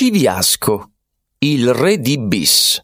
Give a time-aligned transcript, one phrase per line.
[0.00, 0.92] Civiasco,
[1.38, 2.80] il re di Bis.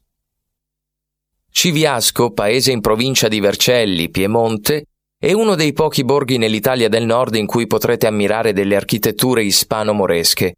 [1.49, 7.37] Civiasco, paese in provincia di Vercelli, Piemonte, è uno dei pochi borghi nell'Italia del Nord
[7.37, 10.55] in cui potrete ammirare delle architetture ispano-moresche.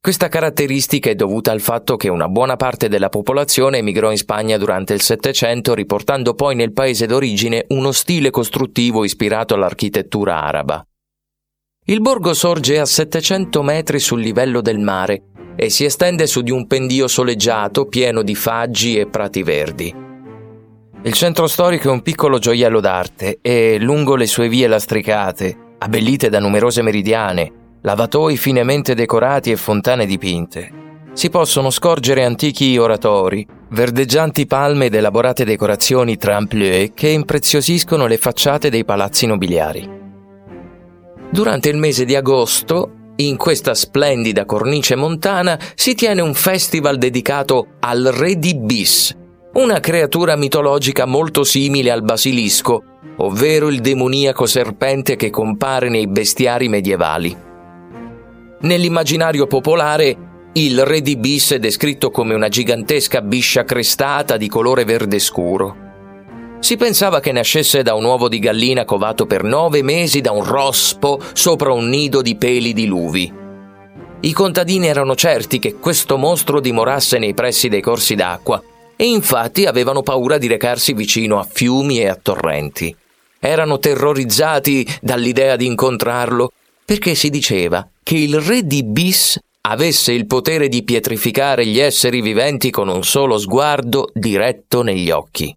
[0.00, 4.58] Questa caratteristica è dovuta al fatto che una buona parte della popolazione emigrò in Spagna
[4.58, 10.86] durante il Settecento, riportando poi nel paese d'origine uno stile costruttivo ispirato all'architettura araba.
[11.86, 16.50] Il borgo sorge a 700 metri sul livello del mare e si estende su di
[16.50, 19.94] un pendio soleggiato pieno di faggi e prati verdi.
[21.04, 26.28] Il centro storico è un piccolo gioiello d'arte e lungo le sue vie lastricate, abbellite
[26.28, 30.80] da numerose meridiane, lavatoi finemente decorati e fontane dipinte,
[31.14, 38.70] si possono scorgere antichi oratori, verdeggianti palme ed elaborate decorazioni trempleux che impreziosiscono le facciate
[38.70, 40.00] dei palazzi nobiliari.
[41.30, 47.74] Durante il mese di agosto in questa splendida cornice montana si tiene un festival dedicato
[47.80, 49.16] al re di Bis,
[49.54, 52.82] una creatura mitologica molto simile al basilisco,
[53.18, 57.36] ovvero il demoniaco serpente che compare nei bestiari medievali.
[58.60, 60.16] Nell'immaginario popolare,
[60.54, 65.91] il re di Bis è descritto come una gigantesca biscia crestata di colore verde scuro.
[66.62, 70.44] Si pensava che nascesse da un uovo di gallina covato per nove mesi da un
[70.44, 73.32] rospo sopra un nido di peli di luvi.
[74.20, 78.62] I contadini erano certi che questo mostro dimorasse nei pressi dei corsi d'acqua
[78.94, 82.94] e infatti avevano paura di recarsi vicino a fiumi e a torrenti.
[83.40, 86.52] Erano terrorizzati dall'idea di incontrarlo
[86.84, 92.20] perché si diceva che il re di Bis avesse il potere di pietrificare gli esseri
[92.20, 95.52] viventi con un solo sguardo diretto negli occhi.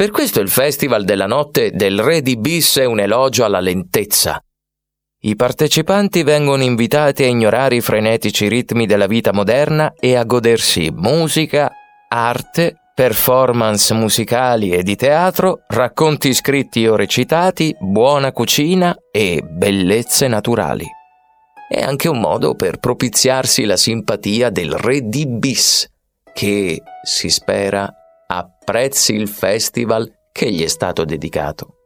[0.00, 4.42] Per questo il Festival della Notte del Re di Bis è un elogio alla lentezza.
[5.24, 10.90] I partecipanti vengono invitati a ignorare i frenetici ritmi della vita moderna e a godersi
[10.90, 11.70] musica,
[12.08, 20.86] arte, performance musicali e di teatro, racconti scritti o recitati, buona cucina e bellezze naturali.
[21.68, 25.86] È anche un modo per propiziarsi la simpatia del re di Bis,
[26.32, 27.94] che, si spera,
[28.32, 31.79] apprezzi il festival che gli è stato dedicato.